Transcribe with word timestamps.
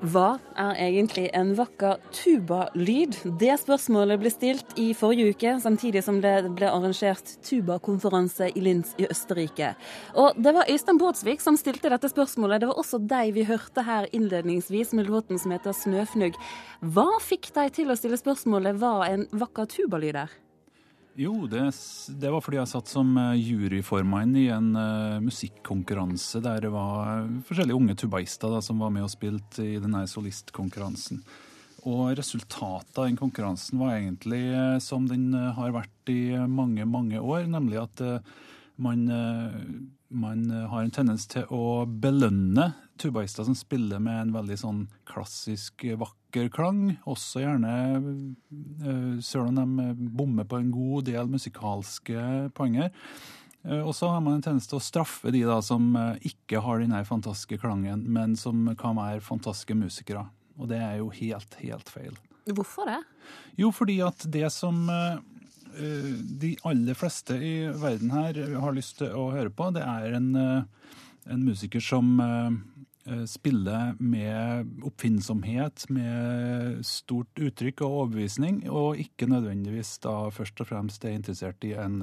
Hva 0.00 0.38
er 0.56 0.78
egentlig 0.80 1.26
en 1.36 1.50
vakker 1.58 1.98
tubalyd? 2.16 3.18
Det 3.36 3.52
spørsmålet 3.60 4.22
ble 4.22 4.30
stilt 4.32 4.72
i 4.80 4.94
forrige 4.96 5.34
uke, 5.34 5.52
samtidig 5.60 6.00
som 6.06 6.22
det 6.24 6.32
ble 6.56 6.70
arrangert 6.72 7.34
tubakonferanse 7.44 8.48
i 8.56 8.64
Linz 8.64 8.94
i 8.96 9.04
Østerrike. 9.12 9.74
Og 10.16 10.40
det 10.40 10.56
var 10.56 10.72
Øystein 10.72 10.96
Båtsvik 10.96 11.44
som 11.44 11.60
stilte 11.60 11.92
dette 11.92 12.08
spørsmålet. 12.08 12.62
Det 12.62 12.72
var 12.72 12.80
også 12.80 13.02
deg 13.12 13.34
vi 13.36 13.44
hørte 13.44 13.84
her 13.84 14.08
innledningsvis 14.16 14.96
med 14.96 15.12
låten 15.12 15.38
som 15.38 15.52
heter 15.52 15.76
'Snøfnugg'. 15.76 16.40
Hva 16.80 17.20
fikk 17.20 17.52
deg 17.52 17.72
til 17.72 17.92
å 17.92 17.96
stille 17.96 18.16
spørsmålet 18.16 18.80
hva 18.80 19.04
en 19.04 19.28
vakker 19.36 19.68
tubalyd 19.68 20.16
er? 20.16 20.32
Jo, 21.20 21.46
det, 21.50 21.66
det, 22.16 22.30
var 22.32 22.40
fordi 22.40 22.56
jeg 22.56 22.68
satt 22.70 22.88
som 22.88 23.10
eh, 23.20 23.36
juryformann 23.36 24.32
i 24.40 24.46
en 24.54 24.70
uh, 24.72 25.20
musikkonkurranse 25.20 26.40
der 26.40 26.62
det 26.64 26.70
var 26.72 27.26
forskjellige 27.44 27.76
unge 27.76 27.96
tubaister 28.00 28.54
som 28.64 28.80
var 28.80 28.92
med 28.94 29.04
og 29.04 29.12
spilte 29.12 29.66
i 29.66 29.74
denne 29.82 30.06
solistkonkurransen. 30.08 31.20
Og 31.84 32.14
resultatet 32.16 32.96
av 32.96 33.04
den 33.04 33.20
konkurransen 33.20 33.82
var 33.82 33.98
egentlig 33.98 34.40
uh, 34.48 34.78
som 34.80 35.10
den 35.10 35.34
uh, 35.36 35.50
har 35.58 35.76
vært 35.76 36.14
i 36.14 36.22
mange, 36.48 36.88
mange 36.88 37.20
år, 37.20 37.44
nemlig 37.52 37.82
at 37.82 38.00
man, 38.80 39.04
man 40.08 40.46
har 40.72 40.80
en 40.80 40.94
tendens 40.96 41.26
til 41.28 41.44
å 41.52 41.84
belønne 41.84 42.70
tubaister 42.98 43.44
som 43.44 43.54
spiller 43.54 44.00
med 44.00 44.22
en 44.22 44.32
veldig 44.38 44.56
sånn 44.56 44.80
klassisk, 45.04 45.84
vakker 45.84 46.19
klang. 46.30 46.96
Også 47.10 47.42
gjerne, 47.42 47.74
selv 49.24 49.50
om 49.50 49.58
de 49.58 49.94
bommer 50.14 50.46
på 50.48 50.60
en 50.60 50.70
god 50.74 51.08
del 51.10 51.30
musikalske 51.30 52.50
poenger. 52.56 52.90
Og 53.84 53.92
så 53.92 54.08
har 54.08 54.22
man 54.24 54.38
en 54.38 54.44
tendens 54.44 54.70
til 54.70 54.78
å 54.78 54.84
straffe 54.84 55.32
de 55.34 55.42
da 55.44 55.58
som 55.60 55.92
ikke 56.24 56.62
har 56.64 56.80
denne 56.80 57.02
fantastiske 57.04 57.58
klangen, 57.60 58.06
men 58.08 58.32
som 58.40 58.70
kan 58.80 58.96
være 58.96 59.20
fantastiske 59.20 59.76
musikere. 59.76 60.24
Og 60.56 60.70
det 60.70 60.78
er 60.80 60.96
jo 61.02 61.10
helt, 61.12 61.58
helt 61.60 61.92
feil. 61.92 62.16
Hvorfor 62.48 62.88
det? 62.88 63.02
Jo, 63.60 63.68
fordi 63.74 63.98
at 64.06 64.24
det 64.32 64.48
som 64.54 64.88
de 66.40 66.54
aller 66.66 66.96
fleste 66.98 67.36
i 67.36 67.54
verden 67.78 68.10
her 68.16 68.40
har 68.64 68.74
lyst 68.74 68.98
til 69.02 69.12
å 69.14 69.28
høre 69.34 69.52
på, 69.52 69.68
det 69.76 69.84
er 69.84 70.16
en, 70.16 70.32
en 71.28 71.44
musiker 71.44 71.84
som 71.84 72.16
spiller 73.26 73.94
med 73.98 74.68
oppfinnsomhet, 74.84 75.86
med 75.88 76.84
stort 76.86 77.40
uttrykk 77.40 77.80
og 77.86 77.96
overbevisning, 78.02 78.62
og 78.68 79.00
ikke 79.00 79.28
nødvendigvis 79.30 79.94
da 80.04 80.14
først 80.34 80.60
og 80.60 80.68
fremst 80.68 81.06
er 81.08 81.16
interessert 81.16 81.64
i 81.64 81.72
en 81.80 82.02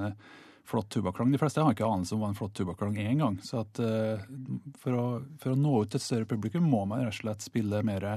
flott 0.68 0.90
tubaklang. 0.92 1.32
De 1.32 1.40
fleste 1.40 1.64
har 1.64 1.76
ikke 1.76 1.88
anelse 1.88 2.16
om 2.16 2.24
hva 2.24 2.32
en 2.32 2.40
flott 2.40 2.56
tubaklang 2.58 2.98
er 3.00 3.12
engang. 3.14 3.38
Så 3.46 3.62
at, 3.62 3.80
for, 4.82 4.98
å, 4.98 5.06
for 5.40 5.54
å 5.54 5.60
nå 5.60 5.76
ut 5.84 5.94
til 5.94 6.02
et 6.02 6.08
større 6.08 6.30
publikum 6.30 6.68
må 6.68 6.84
man 6.90 7.06
rett 7.06 7.14
og 7.14 7.22
slett 7.22 7.46
spille 7.46 7.84
mer 7.88 8.10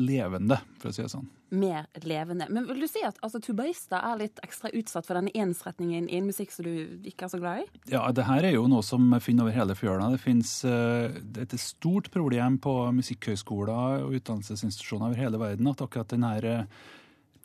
levende, 0.00 0.58
for 0.80 0.90
å 0.90 0.94
si 0.94 1.02
det 1.04 1.12
sånn. 1.12 1.28
Mer 1.50 1.86
levende. 2.06 2.46
Men 2.52 2.66
vil 2.68 2.84
du 2.84 2.86
si 2.90 3.02
at 3.06 3.18
altså, 3.24 3.40
tubaister 3.42 3.98
er 3.98 4.20
litt 4.20 4.38
ekstra 4.44 4.70
utsatt 4.76 5.08
for 5.08 5.18
denne 5.18 5.32
ensretningen 5.34 6.06
i 6.08 6.20
en 6.20 6.28
musikk 6.30 6.54
som 6.54 6.66
du 6.66 7.00
ikke 7.10 7.26
er 7.26 7.32
så 7.32 7.40
glad 7.42 7.64
i? 7.64 7.82
Ja, 7.92 8.04
det 8.14 8.28
her 8.28 8.46
er 8.46 8.54
jo 8.54 8.68
noe 8.70 8.86
som 8.86 9.08
finner 9.22 9.48
over 9.48 9.56
hele 9.56 9.76
fjøla. 9.78 10.12
Det 10.14 10.22
finnes 10.22 10.52
uh, 10.68 11.10
et 11.42 11.56
stort 11.60 12.12
problem 12.14 12.60
på 12.62 12.76
musikkhøyskoler 13.00 14.06
og 14.06 14.16
utdannelsesinstitusjoner 14.20 15.10
over 15.10 15.22
hele 15.24 15.42
verden 15.42 15.70
at 15.72 15.84
akkurat 15.84 16.14
den 16.14 16.26
her 16.28 16.48
uh, 16.62 16.88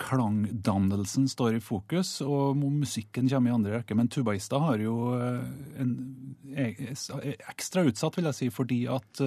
klangdannelsen 0.02 1.28
står 1.32 1.58
i 1.58 1.64
fokus, 1.64 2.18
og 2.22 2.58
musikken 2.60 3.30
kommer 3.32 3.52
i 3.52 3.56
andre 3.56 3.78
rekke. 3.78 3.96
Men 3.98 4.10
tubaister 4.12 4.64
har 4.64 4.82
jo 4.84 4.96
en 5.80 5.94
ekstra 6.56 7.86
utsatt, 7.88 8.18
vil 8.18 8.30
jeg 8.32 8.40
si, 8.40 8.50
fordi 8.54 8.82
at 8.92 9.22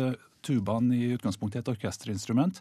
tubaen 0.44 0.92
i 0.94 1.10
utgangspunktet 1.16 1.58
er 1.58 1.64
et 1.64 1.72
orkesterinstrument. 1.74 2.60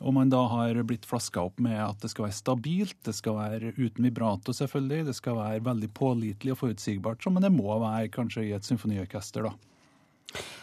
Og 0.00 0.14
man 0.16 0.30
da 0.32 0.40
har 0.50 0.78
blitt 0.88 1.08
flaska 1.08 1.42
opp 1.50 1.60
med 1.62 1.76
at 1.82 2.00
det 2.02 2.12
skal 2.12 2.28
være 2.28 2.38
stabilt, 2.38 2.96
det 3.06 3.14
skal 3.18 3.36
være 3.36 3.74
uten 3.76 4.06
vibrato, 4.06 4.54
selvfølgelig. 4.56 5.08
Det 5.10 5.16
skal 5.18 5.38
være 5.38 5.64
veldig 5.66 5.90
pålitelig 5.96 6.54
og 6.54 6.62
forutsigbart, 6.64 7.28
men 7.34 7.44
det 7.44 7.52
må 7.54 7.76
være 7.82 8.12
kanskje 8.14 8.46
i 8.48 8.54
et 8.56 8.66
symfoniorkester, 8.66 9.50
da. 9.50 9.52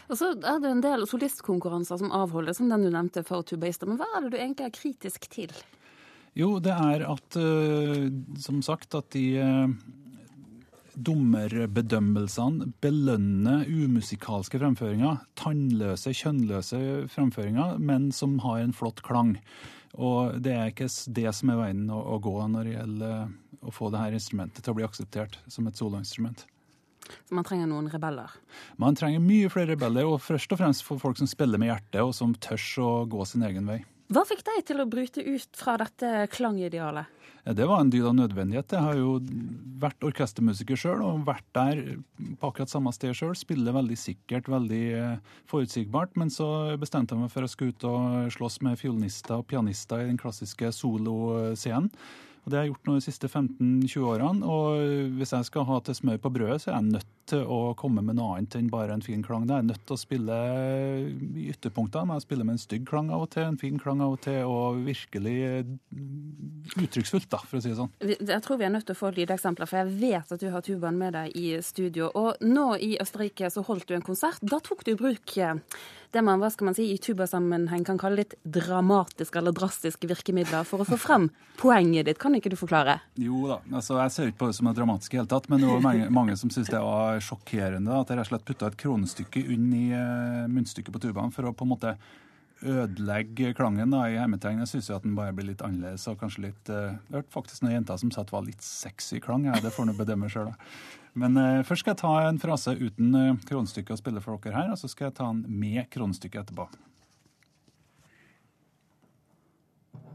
Og 0.08 0.16
så 0.16 0.32
er 0.32 0.62
det 0.64 0.70
en 0.72 0.84
del 0.84 1.04
solistkonkurranser 1.10 2.00
som 2.00 2.14
avholdes, 2.16 2.62
som 2.62 2.70
den 2.72 2.86
du 2.88 2.92
nevnte 2.94 3.26
for 3.28 3.44
tubaister. 3.44 3.90
Men 3.90 4.00
hva 4.00 4.08
er 4.16 4.24
det 4.24 4.32
du 4.32 4.38
egentlig 4.40 4.70
er 4.70 4.78
kritisk 4.78 5.28
til? 5.34 5.52
Jo, 6.38 6.58
det 6.62 6.74
er 6.74 7.04
at, 7.10 7.38
som 8.44 8.60
sagt, 8.66 8.94
at 8.94 9.10
de 9.16 9.40
dommerbedømmelsene 10.98 12.72
belønner 12.82 13.66
umusikalske 13.70 14.60
fremføringer. 14.62 15.22
Tannløse, 15.38 16.14
kjønnløse 16.16 16.80
fremføringer, 17.14 17.78
men 17.78 18.12
som 18.16 18.38
har 18.46 18.62
en 18.62 18.76
flott 18.76 19.04
klang. 19.06 19.36
Og 19.98 20.38
det 20.44 20.54
er 20.54 20.72
ikke 20.72 20.90
det 21.14 21.32
som 21.34 21.54
er 21.54 21.62
veien 21.62 21.88
å, 21.94 22.02
å 22.16 22.20
gå 22.22 22.36
når 22.54 22.70
det 22.70 22.76
gjelder 22.76 23.68
å 23.68 23.74
få 23.74 23.90
dette 23.94 24.20
instrumentet 24.20 24.64
til 24.64 24.74
å 24.74 24.78
bli 24.78 24.86
akseptert 24.88 25.40
som 25.52 25.68
et 25.70 25.80
soloinstrument. 25.80 26.46
Så 27.08 27.36
man 27.38 27.46
trenger 27.48 27.70
noen 27.70 27.88
rebeller? 27.92 28.34
Man 28.82 28.98
trenger 29.00 29.24
mye 29.24 29.50
flere 29.52 29.72
rebeller, 29.74 30.08
og 30.10 30.20
først 30.22 30.52
og 30.52 30.60
fremst 30.60 30.84
for 30.84 31.00
folk 31.02 31.20
som 31.20 31.30
spiller 31.30 31.62
med 31.62 31.72
hjertet, 31.72 32.02
og 32.04 32.12
som 32.16 32.36
tør 32.44 32.66
å 32.84 32.90
gå 33.10 33.28
sin 33.30 33.46
egen 33.48 33.70
vei. 33.70 33.80
Hva 34.08 34.24
fikk 34.24 34.46
deg 34.48 34.64
til 34.70 34.80
å 34.80 34.88
bryte 34.88 35.20
ut 35.20 35.58
fra 35.60 35.76
dette 35.82 36.28
klangidealet? 36.32 37.12
Det 37.48 37.64
var 37.68 37.80
en 37.80 37.90
dyd 37.92 38.06
av 38.08 38.16
nødvendighet. 38.16 38.74
Jeg 38.76 38.84
har 38.84 38.96
jo 39.00 39.18
vært 39.80 40.04
orkestermusiker 40.04 40.80
sjøl 40.80 41.04
og 41.04 41.26
vært 41.28 41.48
der 41.56 41.82
på 42.40 42.50
akkurat 42.50 42.72
samme 42.72 42.92
sted 42.96 43.16
sjøl. 43.16 43.36
Spiller 43.40 43.76
veldig 43.76 43.98
sikkert, 44.00 44.50
veldig 44.52 44.84
forutsigbart. 45.48 46.16
Men 46.20 46.32
så 46.32 46.48
bestemte 46.80 47.16
jeg 47.16 47.24
meg 47.24 47.32
for 47.32 47.48
å 47.48 47.52
skulle 47.52 47.76
ut 47.76 47.88
og 47.88 48.32
slåss 48.36 48.60
med 48.68 48.80
fiolinister 48.80 49.40
og 49.40 49.48
pianister 49.52 50.04
i 50.04 50.10
den 50.10 50.20
klassiske 50.20 50.74
soloscenen. 50.76 51.92
Og 52.48 52.52
Det 52.52 52.56
har 52.56 52.64
jeg 52.64 52.72
gjort 52.72 52.86
nå 52.88 52.94
de 52.96 53.04
siste 53.04 53.28
15-20 53.28 54.04
årene. 54.08 54.48
Og 54.48 55.16
hvis 55.20 55.34
jeg 55.36 55.48
skal 55.50 55.66
ha 55.68 55.82
til 55.84 55.98
smør 55.98 56.22
på 56.24 56.30
brødet, 56.32 56.62
så 56.64 56.70
er 56.70 56.78
jeg 56.78 56.94
nødt 56.94 57.10
til 57.28 57.42
å 57.44 57.74
komme 57.76 58.00
med 58.08 58.16
noe 58.16 58.38
annet 58.38 58.56
enn 58.56 58.70
bare 58.72 58.96
en 58.96 59.04
fin 59.04 59.20
klang. 59.20 59.44
Jeg 59.50 59.58
er 59.58 59.66
nødt 59.68 59.84
til 59.84 59.98
å 59.98 60.00
spille 60.00 60.38
i 61.44 61.50
ytterpunktene. 61.52 62.16
Jeg 62.16 62.24
spiller 62.24 62.48
med 62.48 62.56
en 62.56 62.64
stygg 62.64 62.86
klang 62.88 63.12
av 63.12 63.26
og 63.26 63.34
til, 63.36 63.44
en 63.50 63.60
fin 63.60 63.76
klang 63.84 64.00
av 64.06 64.16
og 64.16 64.22
til, 64.24 64.40
og 64.48 64.80
virkelig 64.88 65.36
uttrykksfullt, 66.86 67.28
da, 67.36 67.42
for 67.44 67.60
å 67.60 67.66
si 67.66 67.74
det 67.74 67.82
sånn. 67.82 67.92
Jeg 68.16 68.40
tror 68.48 68.64
vi 68.64 68.70
er 68.70 68.72
nødt 68.78 68.88
til 68.88 68.96
å 68.96 69.02
få 69.02 69.12
lydeksempler, 69.18 69.68
for 69.68 69.82
jeg 69.82 70.00
vet 70.00 70.32
at 70.38 70.40
du 70.40 70.48
har 70.54 70.64
tubaen 70.64 71.04
med 71.04 71.18
deg 71.20 71.36
i 71.36 71.50
studio. 71.68 72.14
Og 72.16 72.48
nå 72.48 72.70
i 72.80 72.94
Østerrike 73.04 73.52
så 73.52 73.68
holdt 73.68 73.92
du 73.92 73.98
en 74.00 74.08
konsert. 74.08 74.40
Da 74.40 74.64
tok 74.64 74.88
du 74.88 74.96
i 74.96 75.00
bruk 75.04 75.36
det 76.16 76.24
man 76.24 76.40
hva 76.42 76.50
skal 76.52 76.70
man 76.70 76.76
si, 76.78 76.88
i 76.94 77.00
tubasammenheng 77.02 77.84
kan 77.88 78.00
kalle 78.00 78.22
litt 78.22 78.36
dramatiske 78.44 79.40
eller 79.40 79.56
drastiske 79.56 80.10
virkemidler 80.10 80.68
for 80.68 80.84
å 80.84 80.88
få 80.88 81.00
frem 81.02 81.28
poenget 81.60 82.08
ditt. 82.08 82.20
Kan 82.22 82.38
ikke 82.38 82.52
du 82.54 82.58
forklare? 82.60 83.00
Jo 83.20 83.44
da, 83.50 83.60
altså 83.72 84.00
jeg 84.00 84.14
ser 84.16 84.32
ikke 84.32 84.42
på 84.46 84.52
det 84.52 84.60
som 84.60 84.70
er 84.70 84.78
dramatisk 84.78 85.16
i 85.16 85.22
hele 85.22 85.32
tatt, 85.32 85.50
men 85.52 85.64
det 85.64 85.72
var 85.72 85.84
mange, 85.84 86.08
mange 86.14 86.38
som 86.40 86.54
syntes 86.54 86.72
det 86.74 86.84
var 86.84 87.20
sjokkerende 87.24 88.00
at 88.00 88.14
jeg 88.14 88.20
rett 88.20 88.30
og 88.30 88.32
slett 88.32 88.48
putta 88.48 88.72
et 88.72 88.80
kronestykke 88.86 89.44
inn 89.58 89.68
i 89.76 89.88
uh, 89.92 90.48
munnstykket 90.52 90.96
på 90.96 91.04
tubaen 91.10 91.36
for 91.36 91.50
å 91.50 91.56
på 91.58 91.68
en 91.68 91.74
måte 91.76 91.98
ødelegge 92.64 93.54
klangen 93.58 93.94
da, 93.94 94.06
i 94.10 94.18
hermetegn. 94.18 94.64
Jeg 94.66 94.72
at 94.96 95.06
den 95.06 95.18
bare 95.18 95.36
blir 95.36 95.50
litt 95.52 95.64
annerledes 95.66 96.08
og 96.10 96.20
kanskje 96.22 96.48
litt 96.48 96.72
uh, 96.74 96.98
Jeg 97.10 97.20
hørte 97.20 97.34
faktisk 97.34 97.64
noen 97.64 97.78
jenter 97.78 98.00
som 98.02 98.14
sa 98.14 98.24
at 98.24 98.32
det 98.32 98.38
var 98.38 98.48
litt 98.48 98.66
sexy 98.66 99.22
klang. 99.24 99.48
Ja, 99.50 99.60
det 99.62 99.74
får 99.76 99.90
du 99.90 99.98
bedømme 99.98 100.32
sjøl, 100.32 100.52
da. 100.52 100.72
Men 101.18 101.38
uh, 101.38 101.66
først 101.68 101.86
skal 101.86 101.96
jeg 101.96 102.04
ta 102.04 102.16
en 102.28 102.42
frase 102.42 102.76
uten 102.78 103.16
uh, 103.16 103.40
kronestykke 103.50 103.96
og 103.96 104.02
spille 104.02 104.24
for 104.24 104.42
dere 104.44 104.58
her, 104.58 104.74
og 104.74 104.82
så 104.82 104.90
skal 104.92 105.10
jeg 105.10 105.18
ta 105.20 105.32
den 105.32 105.46
med 105.48 105.90
kronestykke 105.94 106.46
etterpå. 106.46 106.70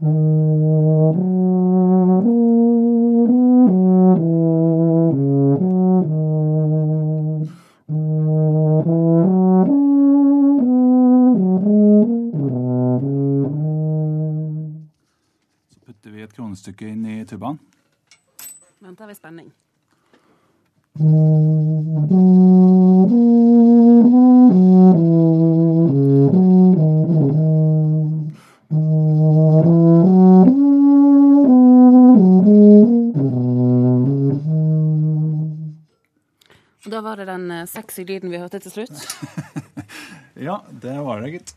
Så 0.03 2.22
putter 16.03 16.17
vi 16.17 16.23
et 16.25 16.33
kronestykke 16.35 16.87
inn 16.91 17.05
i 17.07 17.21
tubaen. 17.23 17.55
Venter 18.83 19.07
vi 19.07 19.13
spenning. 19.15 19.53
Og 36.83 36.91
da 36.91 36.99
var 36.99 37.15
det 37.15 37.29
den 37.31 37.47
sexy 37.71 38.03
lyden 38.03 38.27
vi 38.27 38.43
hørte 38.43 38.59
til 38.59 38.75
slutt. 38.81 39.07
Ja, 40.43 40.57
det 40.67 40.97
var 41.05 41.21
det, 41.21 41.29
gitt. 41.37 41.51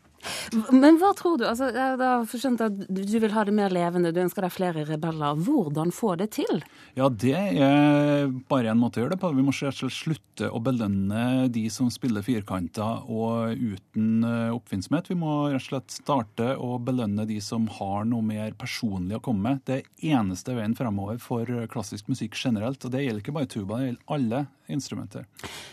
Men 0.73 0.99
hva 1.01 1.13
tror 1.17 1.39
du? 1.41 1.47
Altså, 1.49 1.69
jeg 1.75 1.99
har 2.01 2.27
skjønt 2.31 2.63
at 2.65 2.79
du 2.89 3.17
vil 3.23 3.35
ha 3.35 3.45
det 3.47 3.55
mer 3.57 3.75
levende, 3.75 4.13
du 4.15 4.23
ønsker 4.23 4.47
deg 4.47 4.55
flere 4.55 4.85
rebeller. 4.89 5.39
Hvordan 5.47 5.93
få 5.95 6.15
det 6.21 6.31
til? 6.37 6.63
Ja, 6.99 7.09
det 7.09 7.35
er 7.37 8.31
bare 8.51 8.73
en 8.73 8.81
måte 8.81 9.01
å 9.01 9.05
gjøre 9.05 9.17
det 9.17 9.21
på. 9.23 9.33
Vi 9.37 9.45
må 9.47 9.55
slutte 9.55 10.51
å 10.51 10.61
belønne 10.63 11.47
de 11.53 11.65
som 11.73 11.91
spiller 11.93 12.25
firkanter 12.27 13.07
og 13.09 13.57
uten 13.57 14.27
eh, 14.27 14.55
oppfinnsomhet. 14.55 15.11
Vi 15.13 15.19
må 15.19 15.37
rett 15.53 15.63
og 15.63 15.69
slett 15.69 15.97
starte 15.99 16.53
å 16.61 16.77
belønne 16.83 17.27
de 17.29 17.39
som 17.45 17.69
har 17.79 18.07
noe 18.09 18.25
mer 18.25 18.57
personlig 18.59 19.19
å 19.19 19.25
komme 19.25 19.51
med. 19.51 19.65
Det 19.69 19.83
eneste 20.05 20.57
veien 20.57 20.77
fremover 20.79 21.21
for 21.23 21.51
klassisk 21.73 22.11
musikk 22.13 22.37
generelt. 22.41 22.85
Og 22.85 22.93
det 22.93 23.05
gjelder 23.05 23.25
ikke 23.25 23.37
bare 23.37 23.51
tuba, 23.51 23.81
det 23.81 23.91
gjelder 23.93 24.17
alle 24.17 24.47
instrumenter. 24.73 25.27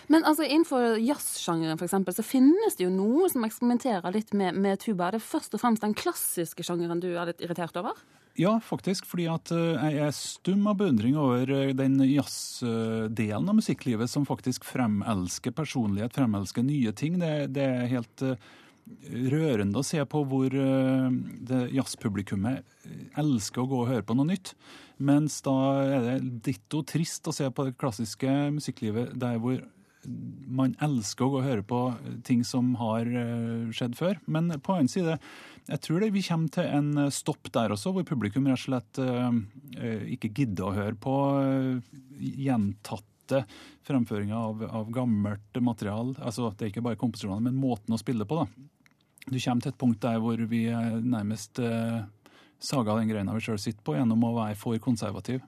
Men 0.07 0.25
altså, 0.27 0.45
innenfor 0.47 0.97
jazzsjangeren 1.01 1.79
f.eks. 1.79 2.17
så 2.17 2.25
finnes 2.25 2.77
det 2.77 2.87
jo 2.87 2.93
noe 2.93 3.29
som 3.31 3.45
eksperimenterer 3.47 4.15
litt 4.15 4.33
med, 4.37 4.57
med 4.59 4.81
tuba. 4.83 5.09
Er 5.09 5.17
det 5.17 5.25
først 5.25 5.55
og 5.55 5.63
fremst 5.63 5.85
den 5.85 5.95
klassiske 5.97 6.65
sjangeren 6.65 7.03
du 7.03 7.11
er 7.13 7.31
litt 7.31 7.43
irritert 7.43 7.77
over? 7.79 7.97
Ja, 8.39 8.55
faktisk. 8.63 9.05
Fordi 9.05 9.27
at 9.29 9.51
eh, 9.53 9.83
jeg 9.93 10.07
er 10.07 10.15
stum 10.17 10.65
av 10.69 10.79
beundring 10.81 11.17
over 11.19 11.49
eh, 11.53 11.73
den 11.77 11.99
jazzdelen 12.07 13.49
av 13.49 13.59
musikklivet 13.59 14.09
som 14.09 14.25
faktisk 14.25 14.65
fremelsker 14.65 15.53
personlighet, 15.53 16.15
fremelsker 16.17 16.65
nye 16.65 16.93
ting. 16.97 17.19
Det, 17.21 17.33
det 17.53 17.67
er 17.67 17.91
helt 17.93 18.25
eh, 18.25 18.49
rørende 19.33 19.79
å 19.79 19.85
se 19.85 20.01
på 20.09 20.23
hvor 20.27 20.53
det 20.53 21.61
jazzpublikummet 21.75 22.63
elsker 23.19 23.63
å 23.63 23.69
gå 23.69 23.83
og 23.83 23.91
høre 23.91 24.05
på 24.07 24.15
noe 24.17 24.31
nytt. 24.33 24.53
Mens 25.03 25.39
da 25.45 25.55
er 25.83 26.03
det 26.07 26.17
ditto 26.49 26.83
trist 26.87 27.27
å 27.27 27.35
se 27.35 27.47
på 27.49 27.67
det 27.67 27.77
klassiske 27.79 28.29
musikklivet 28.55 29.15
der 29.19 29.39
hvor 29.41 29.61
man 30.03 30.73
elsker 30.83 31.25
å 31.25 31.31
gå 31.31 31.39
og 31.39 31.47
høre 31.47 31.63
på 31.63 31.79
ting 32.27 32.43
som 32.47 32.73
har 32.79 33.07
skjedd 33.75 33.95
før. 33.95 34.19
Men 34.27 34.51
på 34.63 34.75
en 34.75 34.91
side 34.91 35.17
jeg 35.69 35.79
tror 35.79 36.03
det, 36.03 36.11
vi 36.11 36.25
kommer 36.27 36.51
til 36.51 36.67
en 36.67 37.05
stopp 37.15 37.47
der 37.55 37.71
også, 37.71 37.93
hvor 37.95 38.03
publikum 38.07 38.49
rett 38.51 38.59
og 38.59 38.65
slett 38.65 38.99
ikke 40.11 40.33
gidder 40.35 40.67
å 40.67 40.75
høre 40.75 40.97
på 40.99 41.15
uh, 41.39 41.93
gjentatte 43.23 43.45
fremføringer 43.83 44.35
av, 44.35 44.63
av, 44.63 44.91
gammelt 44.91 45.61
material. 45.61 46.15
Altså, 46.21 46.53
det 46.57 46.65
er 46.65 46.71
ikke 46.71 46.83
bare 46.83 46.99
komposisjonene, 46.99 47.51
men 47.51 47.59
måten 47.59 47.93
å 47.93 47.97
spille 47.97 48.25
på. 48.25 48.35
da. 48.35 48.47
Du 49.27 49.39
kommer 49.39 49.61
til 49.61 49.71
et 49.71 49.79
punkt 49.79 50.01
der 50.01 50.19
hvor 50.19 50.37
vi 50.37 50.67
nærmest 50.67 51.59
eh, 51.59 52.03
saga 52.59 52.97
den 52.97 53.09
greina 53.09 53.33
vi 53.33 53.41
sjøl 53.41 53.59
sitter 53.59 53.83
på, 53.83 53.95
gjennom 53.95 54.23
å 54.23 54.35
være 54.35 54.55
for 54.55 54.77
konservativ. 54.79 55.41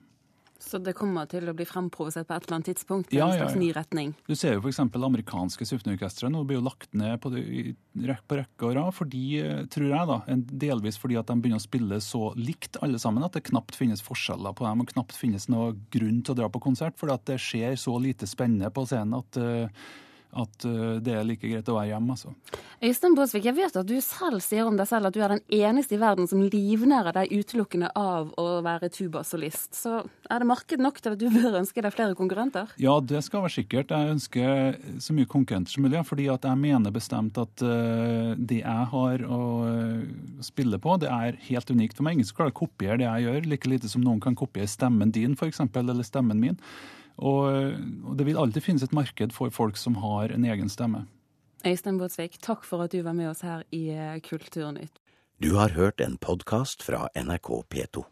Så 0.62 0.78
det 0.82 0.94
kommer 0.96 1.28
til 1.30 1.46
å 1.50 1.54
bli 1.56 1.66
fremprovosert 1.68 2.26
på 2.28 2.34
et 2.34 2.46
eller 2.46 2.56
annet 2.56 2.68
tidspunkt? 2.70 3.12
Ja, 3.14 3.26
en 3.28 3.36
slags 3.36 3.54
ja, 3.54 3.58
ja. 3.58 3.62
ny 3.62 3.68
retning? 3.76 4.14
Du 4.26 4.34
ser 4.38 4.56
jo 4.56 4.62
f.eks. 4.62 4.80
amerikanske 4.80 5.68
symfoniorkestre 5.68 6.30
nå 6.32 6.42
blir 6.48 6.58
jo 6.58 6.64
lagt 6.66 6.96
ned 6.96 7.18
på, 7.22 7.30
det, 7.34 7.44
på 8.26 8.38
rekke 8.40 8.68
og 8.70 8.76
rad, 8.78 8.94
fordi, 8.96 9.24
tror 9.72 9.88
jeg, 9.90 10.08
da, 10.10 10.38
delvis 10.64 10.98
fordi 11.02 11.20
at 11.20 11.28
de 11.28 11.36
begynner 11.42 11.60
å 11.60 11.66
spille 11.66 12.00
så 12.04 12.30
likt 12.38 12.80
alle 12.84 13.00
sammen 13.02 13.26
at 13.26 13.36
det 13.36 13.44
knapt 13.50 13.76
finnes 13.78 14.02
forskjeller 14.04 14.56
på 14.56 14.66
dem, 14.66 14.82
og 14.82 14.90
knapt 14.94 15.18
finnes 15.18 15.48
noe 15.52 15.74
grunn 15.92 16.22
til 16.24 16.34
å 16.34 16.40
dra 16.40 16.50
på 16.52 16.64
konsert, 16.64 16.96
fordi 16.98 17.16
at 17.18 17.28
det 17.30 17.38
skjer 17.42 17.78
så 17.80 17.94
lite 18.02 18.28
spennende 18.30 18.72
på 18.72 18.86
scenen 18.88 19.20
at 19.20 19.40
uh, 19.40 19.86
at 20.36 20.66
eh, 20.68 20.96
det 21.04 21.14
er 21.16 21.26
like 21.26 21.48
greit 21.48 21.68
å 21.70 21.76
være 21.78 21.92
hjemme. 21.92 22.16
Altså. 22.16 22.32
Øystein 22.84 23.16
Båsvik, 23.16 23.46
jeg 23.48 23.56
vet 23.56 23.78
at 23.80 23.88
du 23.88 23.96
selv 24.04 24.42
sier 24.44 24.68
om 24.68 24.76
deg 24.78 24.88
selv 24.88 25.08
at 25.08 25.16
du 25.16 25.22
er 25.24 25.36
den 25.36 25.42
eneste 25.52 25.96
i 25.96 26.00
verden 26.00 26.28
som 26.28 26.42
livnærer 26.44 27.16
deg 27.16 27.32
utelukkende 27.32 27.90
av 27.96 28.32
å 28.40 28.46
være 28.66 28.90
tubasolist. 28.92 29.72
Så 29.78 30.02
er 30.04 30.42
det 30.42 30.48
marked 30.50 30.82
nok 30.82 31.00
til 31.00 31.16
at 31.16 31.22
du 31.22 31.28
bør 31.32 31.60
ønske 31.62 31.84
deg 31.84 31.94
flere 31.94 32.16
konkurrenter? 32.18 32.72
Ja, 32.82 32.98
det 33.00 33.22
skal 33.26 33.46
være 33.46 33.56
sikkert. 33.56 33.94
Jeg 33.94 34.16
ønsker 34.16 34.76
så 35.02 35.16
mye 35.16 35.30
konkurrenter 35.30 35.72
som 35.72 35.86
mulig. 35.86 36.02
fordi 36.06 36.28
at 36.32 36.44
jeg 36.44 36.60
mener 36.60 36.92
bestemt 36.94 37.38
at 37.40 37.64
uh, 37.64 38.34
det 38.36 38.60
jeg 38.60 38.90
har 38.92 39.24
å 39.24 39.40
uh, 39.64 40.42
spille 40.44 40.78
på, 40.82 40.98
det 41.00 41.10
er 41.12 41.40
helt 41.48 41.70
unikt 41.70 41.96
for 41.96 42.06
meg. 42.06 42.18
Ingen 42.18 42.28
skal 42.28 42.44
klare 42.44 42.54
å 42.54 42.60
kopiere 42.60 43.00
det 43.00 43.08
jeg 43.08 43.26
gjør, 43.26 43.48
like 43.52 43.70
lite 43.70 43.90
som 43.92 44.04
noen 44.04 44.20
kan 44.22 44.36
kopiere 44.36 44.68
stemmen 44.70 45.14
din, 45.14 45.36
f.eks., 45.38 45.64
eller 45.76 46.06
stemmen 46.06 46.42
min. 46.42 46.60
Og, 47.16 47.76
og 48.04 48.16
det 48.18 48.26
vil 48.28 48.38
alltid 48.40 48.64
finnes 48.64 48.84
et 48.84 48.96
marked 48.96 49.32
for 49.32 49.52
folk 49.54 49.78
som 49.80 49.96
har 50.02 50.34
en 50.34 50.44
egen 50.44 50.68
stemme. 50.72 51.06
Øystein 51.66 51.98
Båtsvik, 51.98 52.36
takk 52.44 52.66
for 52.68 52.84
at 52.84 52.92
du 52.92 53.00
var 53.02 53.16
med 53.16 53.30
oss 53.30 53.42
her 53.42 53.64
i 53.74 53.88
eh, 53.94 54.18
Kulturnytt. 54.22 55.00
Du 55.42 55.56
har 55.56 55.74
hørt 55.76 56.00
en 56.00 56.16
podkast 56.16 56.84
fra 56.84 57.08
NRK 57.16 57.50
P2. 57.72 58.04